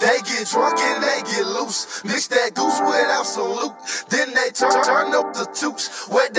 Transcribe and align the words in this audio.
They 0.00 0.16
get 0.24 0.48
drunk 0.48 0.78
and 0.78 1.02
they 1.04 1.20
get 1.30 1.46
loose. 1.46 2.02
Mix 2.04 2.26
that 2.28 2.54
goose 2.54 2.80
with 2.80 3.10
Absolut. 3.20 3.72
Then 4.08 4.32
they 4.32 4.50
turn, 4.50 4.72
turn 4.82 5.14
up 5.14 5.34
the 5.34 5.44
toots. 5.52 6.08
What 6.08 6.32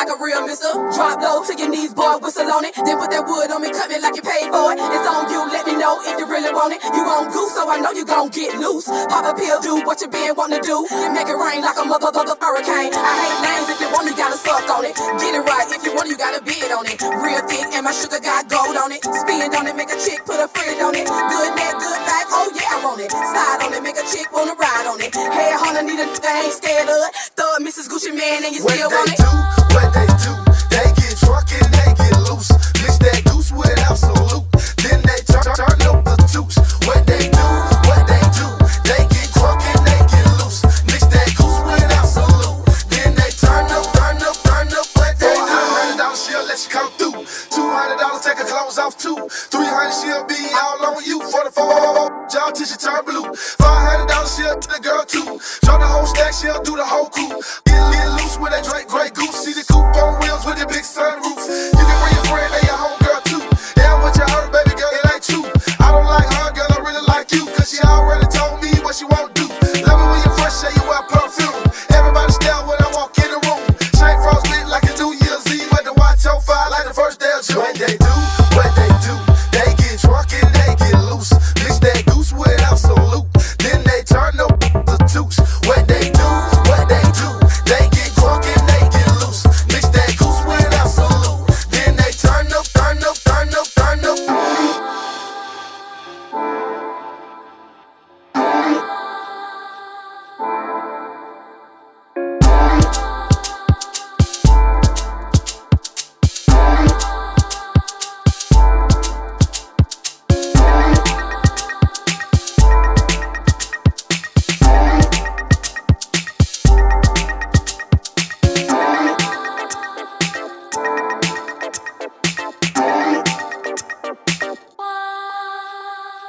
like 0.00 0.08
a 0.08 0.16
real 0.16 0.40
mister. 0.48 0.72
Drop 0.96 1.20
low 1.20 1.44
to 1.44 1.52
your 1.52 1.68
knees, 1.68 1.92
boy, 1.92 2.16
whistle 2.24 2.48
on 2.48 2.64
it. 2.64 2.72
Then 2.72 2.96
put 2.96 3.12
that 3.12 3.28
wood 3.28 3.52
on 3.52 3.60
me, 3.60 3.68
cut 3.68 3.92
me 3.92 4.00
like 4.00 4.16
you 4.16 4.24
paid 4.24 4.48
for 4.48 4.72
it. 4.72 4.80
It's 4.80 5.04
on 5.04 5.28
you, 5.28 5.44
let 5.52 5.68
me 5.68 5.76
know 5.76 6.00
if 6.08 6.16
you 6.16 6.24
really 6.24 6.48
want 6.56 6.72
it. 6.72 6.80
You 6.96 7.04
gon' 7.04 7.28
goose, 7.28 7.52
so 7.52 7.68
I 7.68 7.76
know 7.84 7.92
you 7.92 8.08
gon' 8.08 8.32
get 8.32 8.56
loose. 8.56 8.88
Pop 9.12 9.28
a 9.28 9.36
pill, 9.36 9.60
do 9.60 9.84
what 9.84 10.00
you 10.00 10.08
been 10.08 10.32
wanting 10.40 10.56
to 10.56 10.64
do. 10.64 10.88
And 10.88 11.12
make 11.12 11.28
it 11.28 11.36
rain 11.36 11.60
like 11.60 11.76
a 11.76 11.84
motherfucker 11.84 12.32
hurricane. 12.32 12.96
I 12.96 13.12
hate 13.20 13.40
names 13.44 13.68
if 13.68 13.78
you 13.84 13.92
want 13.92 14.08
it, 14.08 14.16
gotta 14.16 14.40
suck 14.40 14.64
on 14.72 14.88
it. 14.88 14.96
Get 15.20 15.36
it 15.36 15.44
right, 15.44 15.68
if 15.68 15.84
you 15.84 15.92
want 15.92 16.08
you 16.08 16.16
gotta 16.16 16.40
bid 16.40 16.72
on 16.72 16.88
it. 16.88 16.96
Real 17.20 17.44
thick, 17.44 17.68
and 17.76 17.84
my 17.84 17.92
sugar 17.92 18.24
got 18.24 18.48
gold 18.48 18.80
on 18.80 18.96
it. 18.96 19.04
Spin 19.04 19.52
on 19.52 19.68
it, 19.68 19.76
make 19.76 19.92
a 19.92 20.00
chick 20.00 20.24
put 20.24 20.40
a 20.40 20.48
friend 20.48 20.80
on 20.80 20.96
it. 20.96 21.04
Good 21.04 21.50
neck, 21.60 21.76
good 21.76 22.00
back, 22.08 22.24
oh 22.32 22.48
yeah, 22.56 22.72
I 22.72 22.76
want 22.80 23.04
it. 23.04 23.12
Slide 23.12 23.68
on 23.68 23.76
it, 23.76 23.84
make 23.84 24.00
a 24.00 24.06
chick 24.08 24.32
wanna 24.32 24.56
ride 24.56 24.88
on 24.88 24.96
it. 25.04 25.12
Head 25.12 25.60
hunter, 25.60 25.84
need 25.84 26.00
a 26.00 26.08
ain't 26.08 26.56
scared 26.56 26.88
of 26.88 26.96
it. 27.04 27.12
Thug 27.36 27.60
Mrs. 27.60 27.92
Gucci 27.92 28.16
Mane, 28.16 28.48
and 28.48 28.54
you 28.56 28.64
still 28.64 28.88
want 28.88 29.12
it. 29.12 29.59
Do, 29.70 29.76
what 29.76 29.94
they 29.94 30.06
do. 30.18 30.34
They 30.70 30.90
get 30.98 31.14
drunk 31.20 31.52
and 31.54 31.70
they 31.74 31.94
get 31.94 32.14
loose. 32.26 32.50
Mix 32.82 32.98
that 32.98 33.22
goose 33.26 33.52
with 33.52 33.78
Absolut. 33.86 34.44
Then 34.82 35.02
they 35.02 35.20
turn, 35.26 35.44
turn 35.54 35.82
up 35.86 36.04
the 36.04 36.16
toots. 36.26 36.58
What 36.86 37.06
they 37.06 37.30
do, 37.30 37.46
what 37.86 38.02
they 38.06 38.22
do. 38.34 38.46
They 38.86 39.06
get 39.06 39.28
drunk 39.34 39.62
and 39.62 39.82
they 39.86 40.00
get 40.10 40.26
loose. 40.42 40.62
Mix 40.90 41.06
that 41.06 41.30
goose 41.38 41.60
with 41.66 41.86
Absolut. 41.94 42.66
Then 42.90 43.14
they 43.14 43.30
turn 43.30 43.70
up, 43.70 43.86
turn 43.94 44.18
up, 44.22 44.36
turn 44.42 44.68
up. 44.74 44.86
What 44.98 45.14
they 45.18 45.34
do. 45.34 45.46
Hundred 45.46 45.98
dollars 45.98 46.22
she'll 46.26 46.44
let 46.44 46.58
you 46.58 46.70
come 46.70 46.90
through. 46.98 47.22
Two 47.54 47.68
hundred 47.70 47.98
dollars 47.98 48.22
take 48.26 48.38
her 48.38 48.48
clothes 48.50 48.78
off 48.78 48.98
too. 48.98 49.28
Three 49.30 49.70
hundred 49.70 49.94
she'll 49.94 50.26
be 50.26 50.40
all 50.54 50.96
on 50.96 51.04
you 51.04 51.22
for 51.30 51.44
the 51.44 51.52
four. 51.54 51.70
She 52.60 52.76
turn 52.76 53.04
blue. 53.04 53.32
Five 53.34 53.88
hundred 53.88 54.08
dollars 54.08 54.36
she'll 54.36 54.58
to 54.58 54.68
the 54.68 54.80
girl 54.82 55.04
too. 55.04 55.40
Drop 55.62 55.80
the 55.80 55.86
whole 55.86 56.06
stack, 56.06 56.34
she'll 56.34 56.62
do 56.62 56.76
the 56.76 56.84
whole 56.84 57.08
they 77.80 77.96
do, 77.96 78.29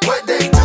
What 0.06 0.26
they 0.26 0.61